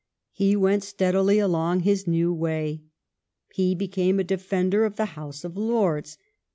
[0.31, 2.81] He went steadily along his new way.
[3.53, 6.17] He became a defender of the House of Lords.